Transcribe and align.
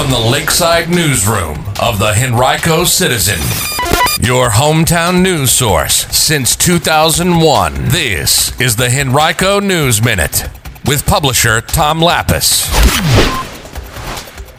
from 0.00 0.10
the 0.10 0.30
Lakeside 0.30 0.88
Newsroom 0.88 1.62
of 1.78 1.98
the 1.98 2.14
Henrico 2.16 2.84
Citizen, 2.84 3.38
your 4.26 4.48
hometown 4.48 5.20
news 5.20 5.50
source 5.50 6.06
since 6.06 6.56
2001. 6.56 7.74
This 7.88 8.58
is 8.58 8.76
the 8.76 8.88
Henrico 8.88 9.60
News 9.60 10.02
Minute 10.02 10.48
with 10.86 11.04
publisher 11.04 11.60
Tom 11.60 12.00
Lappas. 12.00 12.66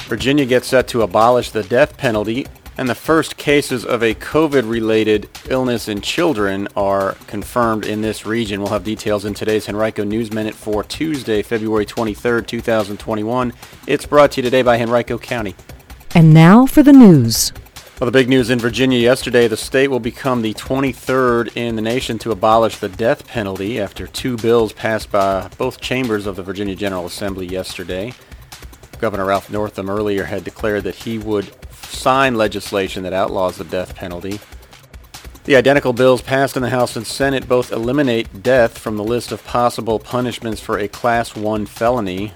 Virginia 0.08 0.46
gets 0.46 0.68
set 0.68 0.88
to 0.90 1.02
abolish 1.02 1.50
the 1.50 1.64
death 1.64 1.98
penalty, 1.98 2.46
and 2.82 2.90
the 2.90 2.96
first 2.96 3.38
cases 3.38 3.86
of 3.86 4.02
a 4.02 4.16
COVID 4.16 4.68
related 4.68 5.30
illness 5.50 5.88
in 5.88 6.02
children 6.02 6.68
are 6.76 7.12
confirmed 7.28 7.86
in 7.86 8.02
this 8.02 8.26
region. 8.26 8.60
We'll 8.60 8.72
have 8.72 8.84
details 8.84 9.24
in 9.24 9.36
today's 9.36 9.70
Henrico 9.70 10.04
News 10.04 10.34
Minute 10.34 10.56
for 10.56 10.84
Tuesday, 10.84 11.44
February 11.44 11.86
23rd, 11.86 12.48
2021. 12.48 13.54
It's 13.86 14.08
brought 14.08 14.32
to 14.32 14.38
you 14.38 14.42
today 14.42 14.64
by 14.64 14.82
Henrico 14.82 15.20
County. 15.20 15.54
And 16.16 16.34
now 16.34 16.66
for 16.66 16.82
the 16.82 16.92
news. 16.92 17.54
Well, 18.00 18.08
the 18.08 18.12
big 18.12 18.28
news 18.28 18.50
in 18.50 18.58
Virginia 18.58 18.98
yesterday 18.98 19.48
the 19.48 19.58
state 19.58 19.90
will 19.90 20.00
become 20.00 20.42
the 20.42 20.56
23rd 20.56 21.56
in 21.56 21.76
the 21.76 21.84
nation 21.84 22.18
to 22.18 22.32
abolish 22.32 22.78
the 22.78 22.90
death 22.90 23.28
penalty 23.28 23.80
after 23.80 24.08
two 24.08 24.38
bills 24.38 24.74
passed 24.74 25.12
by 25.12 25.52
both 25.60 25.82
chambers 25.82 26.26
of 26.26 26.36
the 26.36 26.42
Virginia 26.42 26.74
General 26.74 27.06
Assembly 27.06 27.46
yesterday. 27.46 28.12
Governor 28.98 29.26
Ralph 29.26 29.52
Northam 29.52 29.88
earlier 29.88 30.24
had 30.24 30.44
declared 30.44 30.84
that 30.86 30.96
he 30.96 31.20
would 31.20 31.61
sign 31.92 32.36
legislation 32.36 33.04
that 33.04 33.14
outlaws 33.14 33.58
the 33.58 33.64
death 33.64 33.96
penalty. 33.96 34.40
The 35.44 35.56
identical 35.56 35.94
bills 35.94 36.22
passed 36.22 36.56
in 36.56 36.62
the 36.62 36.70
House 36.70 36.96
and 36.96 37.06
Senate 37.06 37.48
both 37.48 37.72
eliminate 37.72 38.44
death 38.44 38.78
from 38.78 38.98
the 38.98 39.04
list 39.04 39.32
of 39.32 39.44
possible 39.44 39.98
punishments 39.98 40.62
for 40.62 40.78
a 40.78 40.88
Class 40.88 41.36
1 41.36 41.66
felony. 41.66 42.32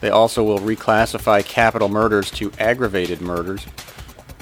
They 0.00 0.08
also 0.10 0.42
will 0.42 0.58
reclassify 0.58 1.44
capital 1.44 1.88
murders 1.88 2.30
to 2.32 2.50
aggravated 2.58 3.20
murders. 3.20 3.66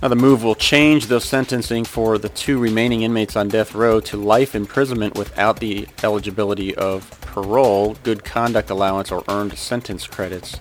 Now, 0.01 0.09
the 0.09 0.17
move 0.17 0.45
will 0.45 0.55
change 0.55 1.07
the 1.07 1.21
sentencing 1.21 1.85
for 1.85 2.19
the 2.19 2.29
two 2.29 2.59
remaining 2.59 3.03
inmates 3.03 3.37
on 3.37 3.49
death 3.49 3.75
row 3.75 4.01
to 4.01 4.17
life 4.17 4.55
imprisonment 4.55 5.17
without 5.17 5.61
the 5.61 5.89
eligibility 6.03 6.75
of 6.75 7.11
parole, 7.23 7.97
good 8.03 8.23
conduct 8.23 8.71
allowance, 8.71 9.11
or 9.11 9.25
earned 9.29 9.57
sentence 9.57 10.07
credits. 10.07 10.59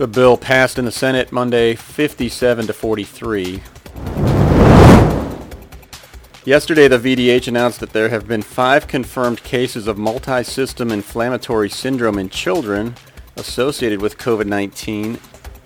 The 0.00 0.08
bill 0.08 0.38
passed 0.38 0.78
in 0.78 0.86
the 0.86 0.90
Senate 0.90 1.30
Monday 1.30 1.74
57 1.74 2.68
to 2.68 2.72
43. 2.72 3.62
Yesterday, 6.46 6.88
the 6.88 6.98
VDH 6.98 7.48
announced 7.48 7.80
that 7.80 7.92
there 7.92 8.08
have 8.08 8.26
been 8.26 8.40
five 8.40 8.88
confirmed 8.88 9.42
cases 9.42 9.86
of 9.86 9.98
multi-system 9.98 10.90
inflammatory 10.90 11.68
syndrome 11.68 12.18
in 12.18 12.30
children 12.30 12.94
associated 13.36 14.00
with 14.00 14.16
COVID-19 14.16 15.20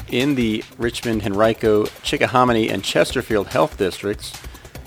in 0.09 0.35
the 0.35 0.65
Richmond, 0.79 1.23
Henrico, 1.23 1.85
Chickahominy, 2.03 2.73
and 2.73 2.83
Chesterfield 2.83 3.47
health 3.47 3.79
districts. 3.79 4.33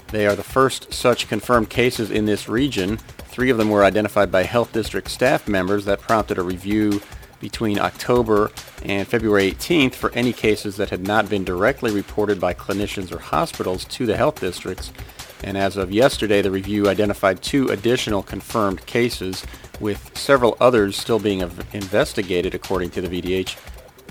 They 0.09 0.27
are 0.27 0.35
the 0.35 0.43
first 0.43 0.93
such 0.93 1.29
confirmed 1.29 1.69
cases 1.69 2.11
in 2.11 2.25
this 2.25 2.49
region. 2.49 2.97
Three 3.29 3.49
of 3.49 3.57
them 3.57 3.69
were 3.69 3.85
identified 3.85 4.29
by 4.29 4.43
health 4.43 4.73
district 4.73 5.09
staff 5.09 5.47
members 5.47 5.85
that 5.85 6.01
prompted 6.01 6.37
a 6.37 6.43
review 6.43 7.01
between 7.39 7.79
October 7.79 8.51
and 8.83 9.07
February 9.07 9.51
18th 9.51 9.95
for 9.95 10.11
any 10.11 10.33
cases 10.33 10.77
that 10.77 10.89
had 10.89 11.05
not 11.05 11.29
been 11.29 11.43
directly 11.43 11.91
reported 11.91 12.39
by 12.39 12.53
clinicians 12.53 13.11
or 13.11 13.19
hospitals 13.19 13.85
to 13.85 14.05
the 14.05 14.17
health 14.17 14.39
districts. 14.39 14.91
And 15.43 15.57
as 15.57 15.77
of 15.77 15.91
yesterday, 15.91 16.41
the 16.41 16.51
review 16.51 16.89
identified 16.89 17.43
two 17.43 17.67
additional 17.67 18.23
confirmed 18.23 18.85
cases, 18.87 19.45
with 19.79 20.17
several 20.17 20.57
others 20.59 20.97
still 20.97 21.19
being 21.19 21.41
investigated, 21.73 22.55
according 22.55 22.89
to 22.91 23.01
the 23.01 23.21
VDH. 23.21 23.55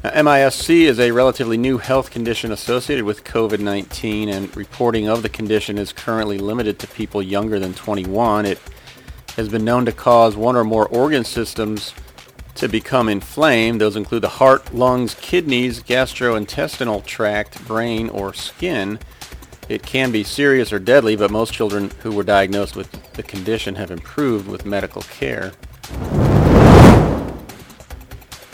Now, 0.04 0.22
MISC 0.22 0.70
is 0.70 1.00
a 1.00 1.10
relatively 1.10 1.56
new 1.56 1.78
health 1.78 2.10
condition 2.10 2.52
associated 2.52 3.04
with 3.04 3.24
COVID-19 3.24 4.28
and 4.28 4.56
reporting 4.56 5.08
of 5.08 5.22
the 5.22 5.28
condition 5.28 5.78
is 5.78 5.92
currently 5.92 6.38
limited 6.38 6.78
to 6.80 6.86
people 6.86 7.22
younger 7.22 7.58
than 7.58 7.74
21. 7.74 8.46
It 8.46 8.60
has 9.36 9.48
been 9.48 9.64
known 9.64 9.84
to 9.86 9.92
cause 9.92 10.36
one 10.36 10.54
or 10.54 10.64
more 10.64 10.86
organ 10.88 11.24
systems 11.24 11.92
to 12.56 12.68
become 12.68 13.08
inflamed. 13.08 13.80
Those 13.80 13.96
include 13.96 14.22
the 14.22 14.28
heart, 14.28 14.74
lungs, 14.74 15.14
kidneys, 15.14 15.82
gastrointestinal 15.82 17.04
tract, 17.04 17.64
brain, 17.66 18.08
or 18.08 18.34
skin. 18.34 18.98
It 19.68 19.82
can 19.82 20.12
be 20.12 20.22
serious 20.22 20.72
or 20.72 20.78
deadly, 20.78 21.16
but 21.16 21.30
most 21.30 21.52
children 21.52 21.90
who 22.02 22.12
were 22.12 22.22
diagnosed 22.22 22.76
with 22.76 22.90
the 23.14 23.22
condition 23.22 23.74
have 23.74 23.90
improved 23.90 24.48
with 24.48 24.64
medical 24.64 25.02
care. 25.02 25.52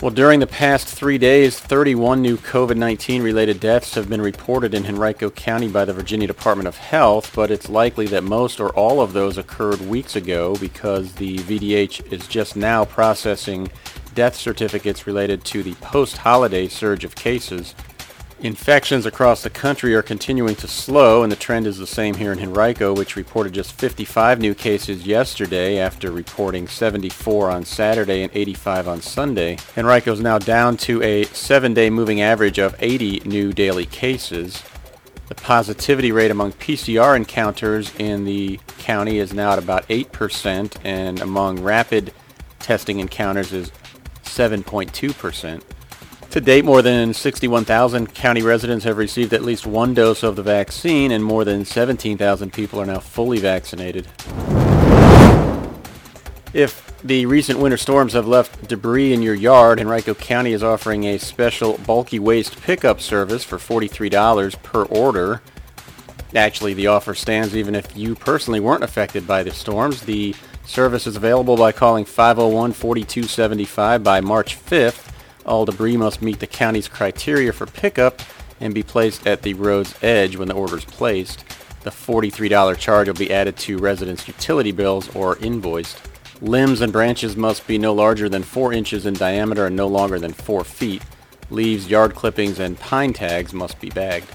Well, 0.03 0.11
during 0.11 0.41
the 0.41 0.47
past 0.47 0.85
three 0.85 1.17
days, 1.17 1.57
31 1.57 2.21
new 2.21 2.35
COVID-19 2.35 3.23
related 3.23 3.61
deaths 3.61 3.95
have 3.95 4.09
been 4.09 4.21
reported 4.21 4.73
in 4.73 4.85
Henrico 4.85 5.29
County 5.29 5.69
by 5.69 5.85
the 5.85 5.93
Virginia 5.93 6.27
Department 6.27 6.67
of 6.67 6.75
Health, 6.75 7.31
but 7.33 7.49
it's 7.49 7.69
likely 7.69 8.07
that 8.07 8.25
most 8.25 8.59
or 8.59 8.71
all 8.71 8.99
of 8.99 9.13
those 9.13 9.37
occurred 9.37 9.79
weeks 9.79 10.17
ago 10.17 10.57
because 10.57 11.13
the 11.13 11.37
VDH 11.37 12.11
is 12.11 12.27
just 12.27 12.57
now 12.57 12.83
processing 12.83 13.71
death 14.13 14.35
certificates 14.35 15.07
related 15.07 15.45
to 15.45 15.63
the 15.63 15.73
post-holiday 15.75 16.67
surge 16.67 17.05
of 17.05 17.15
cases. 17.15 17.73
Infections 18.43 19.05
across 19.05 19.41
the 19.41 19.49
country 19.49 19.95
are 19.95 20.01
continuing 20.01 20.53
to 20.57 20.67
slow, 20.67 21.23
and 21.23 21.31
the 21.31 21.35
trend 21.37 21.65
is 21.65 21.77
the 21.77 21.87
same 21.87 22.15
here 22.15 22.33
in 22.33 22.39
Henrico, 22.39 22.93
which 22.93 23.15
reported 23.15 23.53
just 23.53 23.71
55 23.71 24.41
new 24.41 24.53
cases 24.53 25.07
yesterday 25.07 25.79
after 25.79 26.11
reporting 26.11 26.67
74 26.67 27.49
on 27.49 27.63
Saturday 27.63 28.21
and 28.21 28.35
85 28.35 28.89
on 28.89 29.01
Sunday. 29.01 29.57
Henrico 29.77 30.11
is 30.11 30.19
now 30.19 30.39
down 30.39 30.75
to 30.75 31.01
a 31.03 31.23
seven-day 31.27 31.89
moving 31.89 32.19
average 32.19 32.59
of 32.59 32.75
80 32.79 33.21
new 33.21 33.53
daily 33.53 33.85
cases. 33.85 34.61
The 35.29 35.35
positivity 35.35 36.11
rate 36.11 36.29
among 36.29 36.51
PCR 36.51 37.15
encounters 37.15 37.95
in 37.97 38.25
the 38.25 38.59
county 38.77 39.19
is 39.19 39.31
now 39.31 39.53
at 39.53 39.59
about 39.59 39.87
8%, 39.87 40.75
and 40.83 41.21
among 41.21 41.61
rapid 41.61 42.11
testing 42.59 42.99
encounters 42.99 43.53
is 43.53 43.71
7.2%. 44.25 45.63
To 46.33 46.41
date, 46.41 46.65
more 46.65 46.81
than 46.81 47.13
61,000 47.13 48.11
county 48.15 48.41
residents 48.41 48.85
have 48.85 48.97
received 48.97 49.33
at 49.33 49.43
least 49.43 49.67
one 49.67 49.93
dose 49.93 50.23
of 50.23 50.35
the 50.35 50.41
vaccine, 50.41 51.11
and 51.11 51.23
more 51.23 51.45
than 51.45 51.63
17,000 51.63 52.51
people 52.51 52.81
are 52.81 52.87
now 52.87 52.97
fully 52.97 53.37
vaccinated. 53.37 54.07
If 56.51 56.91
the 57.03 57.27
recent 57.27 57.59
winter 57.59 57.77
storms 57.77 58.13
have 58.13 58.25
left 58.25 58.67
debris 58.67 59.13
in 59.13 59.21
your 59.21 59.35
yard, 59.35 59.79
Henrico 59.79 60.15
County 60.15 60.53
is 60.53 60.63
offering 60.63 61.03
a 61.03 61.19
special 61.19 61.77
bulky 61.85 62.17
waste 62.17 62.59
pickup 62.63 62.99
service 62.99 63.43
for 63.43 63.59
$43 63.59 64.59
per 64.63 64.85
order. 64.85 65.43
Actually, 66.33 66.73
the 66.73 66.87
offer 66.87 67.13
stands 67.13 67.55
even 67.55 67.75
if 67.75 67.95
you 67.95 68.15
personally 68.15 68.59
weren't 68.59 68.83
affected 68.83 69.27
by 69.27 69.43
the 69.43 69.51
storms. 69.51 70.01
The 70.01 70.33
service 70.65 71.05
is 71.05 71.15
available 71.15 71.57
by 71.57 71.73
calling 71.73 72.05
501-4275 72.05 74.03
by 74.03 74.19
March 74.19 74.57
5th. 74.57 75.12
All 75.45 75.65
debris 75.65 75.97
must 75.97 76.21
meet 76.21 76.39
the 76.39 76.47
county's 76.47 76.87
criteria 76.87 77.51
for 77.51 77.65
pickup 77.65 78.21
and 78.59 78.73
be 78.73 78.83
placed 78.83 79.27
at 79.27 79.41
the 79.41 79.53
road's 79.53 79.93
edge 80.01 80.37
when 80.37 80.47
the 80.47 80.53
order 80.53 80.77
is 80.77 80.85
placed. 80.85 81.43
The 81.81 81.89
$43 81.89 82.77
charge 82.77 83.07
will 83.07 83.15
be 83.15 83.33
added 83.33 83.57
to 83.57 83.77
residents' 83.77 84.27
utility 84.27 84.71
bills 84.71 85.13
or 85.13 85.37
invoiced. 85.37 85.99
Limbs 86.39 86.79
and 86.79 86.93
branches 86.93 87.35
must 87.35 87.67
be 87.67 87.77
no 87.77 87.93
larger 87.93 88.29
than 88.29 88.43
4 88.43 88.71
inches 88.71 89.05
in 89.05 89.15
diameter 89.15 89.65
and 89.65 89.75
no 89.75 89.87
longer 89.87 90.17
than 90.17 90.31
4 90.31 90.63
feet. 90.63 91.03
Leaves, 91.49 91.89
yard 91.89 92.15
clippings, 92.15 92.59
and 92.59 92.79
pine 92.79 93.11
tags 93.11 93.53
must 93.53 93.81
be 93.81 93.89
bagged. 93.89 94.27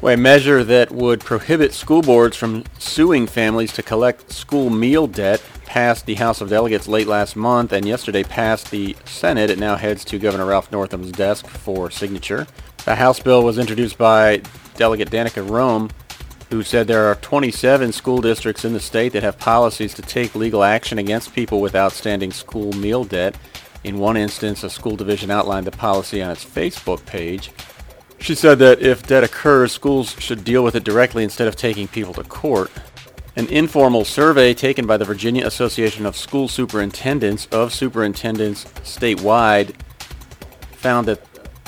Well, 0.00 0.14
a 0.14 0.16
measure 0.16 0.62
that 0.62 0.92
would 0.92 1.20
prohibit 1.20 1.74
school 1.74 2.02
boards 2.02 2.36
from 2.36 2.62
suing 2.78 3.26
families 3.26 3.72
to 3.72 3.82
collect 3.82 4.32
school 4.32 4.70
meal 4.70 5.08
debt 5.08 5.42
passed 5.68 6.06
the 6.06 6.14
House 6.14 6.40
of 6.40 6.48
Delegates 6.48 6.88
late 6.88 7.06
last 7.06 7.36
month 7.36 7.72
and 7.72 7.86
yesterday 7.86 8.24
passed 8.24 8.70
the 8.70 8.96
Senate. 9.04 9.50
It 9.50 9.58
now 9.58 9.76
heads 9.76 10.02
to 10.06 10.18
Governor 10.18 10.46
Ralph 10.46 10.72
Northam's 10.72 11.12
desk 11.12 11.46
for 11.46 11.90
signature. 11.90 12.46
The 12.86 12.94
House 12.94 13.20
bill 13.20 13.44
was 13.44 13.58
introduced 13.58 13.98
by 13.98 14.40
Delegate 14.76 15.10
Danica 15.10 15.48
Roem, 15.48 15.90
who 16.48 16.62
said 16.62 16.86
there 16.86 17.04
are 17.04 17.16
27 17.16 17.92
school 17.92 18.22
districts 18.22 18.64
in 18.64 18.72
the 18.72 18.80
state 18.80 19.12
that 19.12 19.22
have 19.22 19.38
policies 19.38 19.92
to 19.94 20.02
take 20.02 20.34
legal 20.34 20.64
action 20.64 20.98
against 20.98 21.34
people 21.34 21.60
with 21.60 21.76
outstanding 21.76 22.32
school 22.32 22.72
meal 22.72 23.04
debt. 23.04 23.36
In 23.84 23.98
one 23.98 24.16
instance, 24.16 24.64
a 24.64 24.70
school 24.70 24.96
division 24.96 25.30
outlined 25.30 25.66
the 25.66 25.70
policy 25.70 26.22
on 26.22 26.30
its 26.30 26.44
Facebook 26.44 27.04
page. 27.04 27.50
She 28.20 28.34
said 28.34 28.58
that 28.60 28.80
if 28.80 29.06
debt 29.06 29.22
occurs, 29.22 29.72
schools 29.72 30.16
should 30.18 30.44
deal 30.44 30.64
with 30.64 30.74
it 30.74 30.82
directly 30.82 31.24
instead 31.24 31.46
of 31.46 31.56
taking 31.56 31.86
people 31.86 32.14
to 32.14 32.24
court. 32.24 32.70
An 33.38 33.46
informal 33.50 34.04
survey 34.04 34.52
taken 34.52 34.84
by 34.84 34.96
the 34.96 35.04
Virginia 35.04 35.46
Association 35.46 36.06
of 36.06 36.16
School 36.16 36.48
Superintendents 36.48 37.46
of 37.52 37.72
superintendents 37.72 38.64
statewide 38.82 39.76
found 40.72 41.06
that 41.06 41.20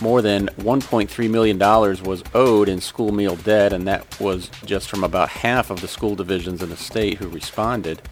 more 0.02 0.20
than 0.20 0.48
$1.3 0.58 1.30
million 1.30 1.60
was 1.60 2.24
owed 2.34 2.68
in 2.68 2.80
school 2.80 3.12
meal 3.12 3.36
debt, 3.36 3.72
and 3.72 3.86
that 3.86 4.18
was 4.18 4.50
just 4.64 4.90
from 4.90 5.04
about 5.04 5.28
half 5.28 5.70
of 5.70 5.80
the 5.80 5.86
school 5.86 6.16
divisions 6.16 6.60
in 6.60 6.70
the 6.70 6.76
state 6.76 7.18
who 7.18 7.28
responded. 7.28 8.02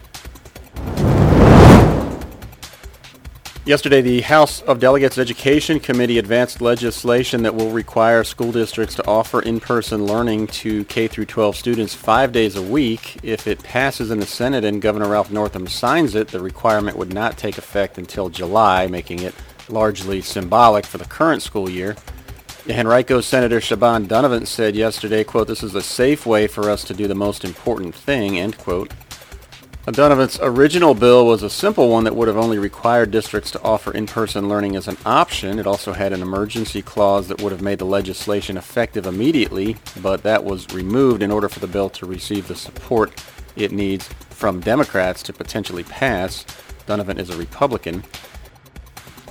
Yesterday, 3.69 4.01
the 4.01 4.21
House 4.21 4.63
of 4.63 4.79
Delegates 4.79 5.19
Education 5.19 5.79
Committee 5.79 6.17
advanced 6.17 6.59
legislation 6.59 7.43
that 7.43 7.53
will 7.53 7.69
require 7.69 8.23
school 8.23 8.51
districts 8.51 8.95
to 8.95 9.07
offer 9.07 9.43
in-person 9.43 10.07
learning 10.07 10.47
to 10.47 10.85
K 10.85 11.07
through 11.07 11.27
12 11.27 11.55
students 11.55 11.93
five 11.93 12.31
days 12.31 12.55
a 12.55 12.63
week. 12.63 13.19
If 13.21 13.45
it 13.45 13.61
passes 13.61 14.09
in 14.09 14.19
the 14.19 14.25
Senate 14.25 14.65
and 14.65 14.81
Governor 14.81 15.07
Ralph 15.07 15.29
Northam 15.29 15.67
signs 15.67 16.15
it, 16.15 16.29
the 16.29 16.39
requirement 16.39 16.97
would 16.97 17.13
not 17.13 17.37
take 17.37 17.59
effect 17.59 17.99
until 17.99 18.27
July, 18.29 18.87
making 18.87 19.19
it 19.19 19.35
largely 19.67 20.19
symbolic 20.19 20.83
for 20.83 20.97
the 20.97 21.05
current 21.05 21.43
school 21.43 21.69
year. 21.69 21.95
Henrico 22.67 23.21
Senator 23.21 23.59
Siobhan 23.59 24.07
Dunnavant 24.07 24.47
said 24.47 24.75
yesterday, 24.75 25.23
quote, 25.23 25.47
this 25.47 25.61
is 25.61 25.75
a 25.75 25.83
safe 25.83 26.25
way 26.25 26.47
for 26.47 26.71
us 26.71 26.83
to 26.85 26.95
do 26.95 27.07
the 27.07 27.13
most 27.13 27.45
important 27.45 27.93
thing, 27.93 28.39
end 28.39 28.57
quote. 28.57 28.91
Dunnavant's 29.87 30.39
original 30.41 30.93
bill 30.93 31.25
was 31.25 31.41
a 31.41 31.49
simple 31.49 31.89
one 31.89 32.03
that 32.03 32.15
would 32.15 32.27
have 32.27 32.37
only 32.37 32.59
required 32.59 33.09
districts 33.11 33.49
to 33.51 33.61
offer 33.63 33.91
in-person 33.91 34.47
learning 34.47 34.75
as 34.75 34.87
an 34.87 34.97
option. 35.05 35.57
It 35.57 35.65
also 35.65 35.93
had 35.93 36.13
an 36.13 36.21
emergency 36.21 36.81
clause 36.81 37.27
that 37.29 37.41
would 37.41 37.51
have 37.51 37.61
made 37.61 37.79
the 37.79 37.85
legislation 37.85 38.55
effective 38.55 39.07
immediately, 39.07 39.77
but 40.01 40.21
that 40.23 40.43
was 40.43 40.71
removed 40.73 41.23
in 41.23 41.31
order 41.31 41.49
for 41.49 41.59
the 41.59 41.67
bill 41.67 41.89
to 41.91 42.05
receive 42.05 42.47
the 42.47 42.55
support 42.55 43.23
it 43.55 43.71
needs 43.71 44.07
from 44.29 44.59
Democrats 44.59 45.23
to 45.23 45.33
potentially 45.33 45.83
pass. 45.83 46.45
Dunnavant 46.85 47.17
is 47.17 47.29
a 47.29 47.37
Republican. 47.37 48.03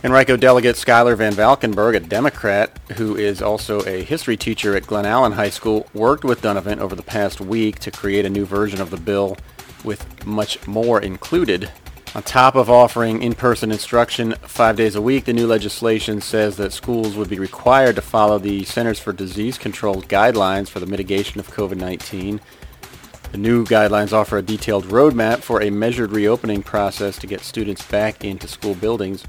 And 0.02 0.12
Henrico 0.12 0.36
delegate 0.36 0.76
Schuyler 0.76 1.14
Van 1.14 1.34
Valkenburg, 1.34 1.94
a 1.94 2.00
Democrat 2.00 2.78
who 2.96 3.16
is 3.16 3.42
also 3.42 3.80
a 3.82 4.02
history 4.02 4.36
teacher 4.36 4.76
at 4.76 4.86
Glen 4.86 5.06
Allen 5.06 5.32
High 5.32 5.50
School, 5.50 5.86
worked 5.92 6.24
with 6.24 6.40
Dunnavant 6.40 6.78
over 6.78 6.94
the 6.94 7.02
past 7.02 7.40
week 7.40 7.78
to 7.80 7.90
create 7.90 8.24
a 8.24 8.30
new 8.30 8.44
version 8.44 8.80
of 8.80 8.90
the 8.90 8.96
bill 8.96 9.36
with 9.84 10.26
much 10.26 10.66
more 10.66 11.00
included. 11.00 11.70
On 12.14 12.22
top 12.22 12.54
of 12.54 12.70
offering 12.70 13.22
in-person 13.22 13.70
instruction 13.70 14.32
five 14.42 14.76
days 14.76 14.94
a 14.94 15.02
week, 15.02 15.26
the 15.26 15.32
new 15.32 15.46
legislation 15.46 16.22
says 16.22 16.56
that 16.56 16.72
schools 16.72 17.16
would 17.16 17.28
be 17.28 17.38
required 17.38 17.96
to 17.96 18.02
follow 18.02 18.38
the 18.38 18.64
Centers 18.64 18.98
for 18.98 19.12
Disease 19.12 19.58
Control 19.58 19.96
guidelines 20.02 20.68
for 20.68 20.80
the 20.80 20.86
mitigation 20.86 21.38
of 21.38 21.50
COVID-19. 21.50 22.40
The 23.30 23.38
new 23.38 23.66
guidelines 23.66 24.14
offer 24.14 24.38
a 24.38 24.42
detailed 24.42 24.86
roadmap 24.86 25.40
for 25.40 25.60
a 25.60 25.68
measured 25.68 26.12
reopening 26.12 26.62
process 26.62 27.18
to 27.18 27.26
get 27.26 27.42
students 27.42 27.84
back 27.84 28.24
into 28.24 28.48
school 28.48 28.74
buildings. 28.74 29.22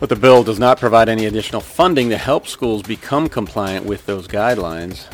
But 0.00 0.08
the 0.08 0.16
bill 0.16 0.42
does 0.42 0.58
not 0.58 0.80
provide 0.80 1.10
any 1.10 1.26
additional 1.26 1.60
funding 1.60 2.08
to 2.08 2.16
help 2.16 2.46
schools 2.46 2.82
become 2.82 3.28
compliant 3.28 3.84
with 3.84 4.06
those 4.06 4.26
guidelines. 4.26 5.04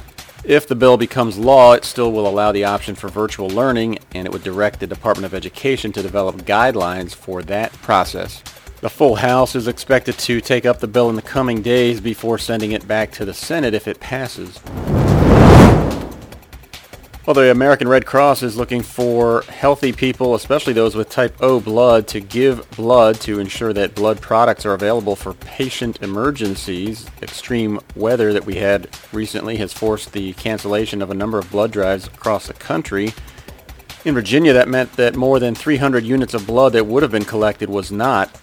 If 0.45 0.67
the 0.67 0.75
bill 0.75 0.97
becomes 0.97 1.39
law, 1.39 1.75
it 1.75 1.85
still 1.85 2.11
will 2.11 2.27
allow 2.27 2.51
the 2.51 2.65
option 2.65 2.97
for 2.97 3.09
virtual 3.09 3.49
learning, 3.49 4.01
and 4.13 4.27
it 4.27 4.33
would 4.33 4.43
direct 4.43 4.81
the 4.81 4.89
Department 4.89 5.25
of 5.25 5.35
Education 5.35 5.93
to 5.93 6.03
develop 6.03 6.39
guidelines 6.39 7.15
for 7.15 7.45
that 7.45 7.73
process. 7.75 8.43
The 8.81 8.91
full 8.91 9.15
House 9.15 9.55
is 9.55 9.69
expected 9.69 10.19
to 10.19 10.41
take 10.41 10.67
up 10.67 10.81
the 10.81 10.89
bill 10.89 11.09
in 11.09 11.15
the 11.15 11.23
coming 11.23 11.63
days 11.63 12.01
before 12.01 12.39
sending 12.39 12.73
it 12.73 12.89
back 12.89 13.13
to 13.13 13.25
the 13.25 13.33
Senate 13.33 13.73
if 13.73 13.87
it 13.87 14.01
passes. 14.01 14.59
Well, 17.25 17.35
the 17.35 17.53
American 17.53 17.87
Red 17.87 18.05
Cross 18.05 18.43
is 18.43 18.57
looking 18.57 18.83
for 18.83 19.43
healthy 19.43 19.93
people, 19.93 20.35
especially 20.35 20.73
those 20.73 20.97
with 20.97 21.09
type 21.09 21.37
O 21.41 21.61
blood, 21.61 22.09
to 22.09 22.19
give 22.19 22.69
blood 22.73 23.21
to 23.21 23.39
ensure 23.39 23.73
that 23.75 23.95
blood 23.95 24.21
products 24.21 24.67
are 24.67 24.75
available 24.75 25.15
for 25.15 25.33
patient 25.35 26.03
emergencies. 26.03 27.07
Extreme 27.23 27.79
weather 27.95 28.33
that 28.33 28.45
we 28.45 28.57
had 28.57 28.89
recently 29.13 29.59
has 29.59 29.73
forced 29.73 30.11
the 30.11 30.33
cancellation 30.33 31.01
of 31.01 31.13
a 31.13 31.15
number 31.15 31.39
of 31.39 31.49
blood 31.49 31.71
drives 31.71 32.09
across 32.09 32.49
the 32.49 32.55
country. 32.55 33.15
In 34.05 34.15
Virginia, 34.15 34.53
that 34.53 34.69
meant 34.69 34.95
that 34.95 35.15
more 35.15 35.39
than 35.39 35.55
300 35.55 36.03
units 36.03 36.35
of 36.35 36.45
blood 36.45 36.73
that 36.73 36.89
would 36.89 37.05
have 37.05 37.13
been 37.13 37.25
collected 37.25 37.71
was 37.71 37.93
not. 37.93 38.37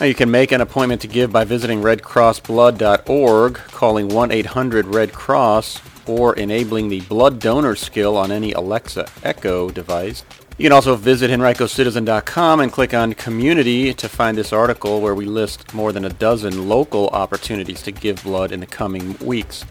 Now, 0.00 0.06
you 0.06 0.14
can 0.14 0.30
make 0.30 0.52
an 0.52 0.62
appointment 0.62 1.02
to 1.02 1.06
give 1.06 1.30
by 1.30 1.44
visiting 1.44 1.82
redcrossblood.org, 1.82 3.54
calling 3.56 4.08
1-800-RED-CROSS, 4.08 5.80
or 6.06 6.34
enabling 6.36 6.88
the 6.88 7.00
blood 7.02 7.40
donor 7.40 7.74
skill 7.74 8.16
on 8.16 8.30
any 8.30 8.52
Alexa 8.52 9.08
Echo 9.22 9.70
device. 9.70 10.24
You 10.58 10.64
can 10.64 10.72
also 10.72 10.96
visit 10.96 11.30
henricocitizen.com 11.30 12.60
and 12.60 12.70
click 12.70 12.92
on 12.94 13.14
Community 13.14 13.94
to 13.94 14.08
find 14.08 14.36
this 14.36 14.52
article 14.52 15.00
where 15.00 15.14
we 15.14 15.24
list 15.24 15.72
more 15.72 15.92
than 15.92 16.04
a 16.04 16.10
dozen 16.10 16.68
local 16.68 17.08
opportunities 17.08 17.82
to 17.82 17.92
give 17.92 18.22
blood 18.22 18.52
in 18.52 18.60
the 18.60 18.66
coming 18.66 19.16
weeks. 19.18 19.64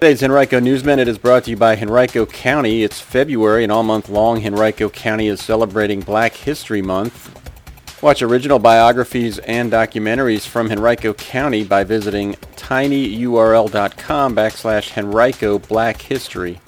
Today's 0.00 0.22
Henrico 0.22 0.60
News 0.60 0.82
Minute 0.84 1.08
is 1.08 1.18
brought 1.18 1.44
to 1.44 1.50
you 1.50 1.56
by 1.56 1.76
Henrico 1.76 2.26
County. 2.26 2.82
It's 2.82 3.00
February 3.00 3.62
and 3.62 3.72
all 3.72 3.82
month 3.82 4.08
long 4.08 4.44
Henrico 4.44 4.88
County 4.88 5.28
is 5.28 5.40
celebrating 5.40 6.00
Black 6.00 6.34
History 6.34 6.82
Month. 6.82 7.43
Watch 8.04 8.20
original 8.20 8.58
biographies 8.58 9.38
and 9.38 9.72
documentaries 9.72 10.46
from 10.46 10.70
Henrico 10.70 11.14
County 11.14 11.64
by 11.64 11.84
visiting 11.84 12.34
tinyurl.com 12.54 14.36
backslash 14.36 14.98
Henrico 14.98 15.58
Black 15.58 16.02
History. 16.02 16.60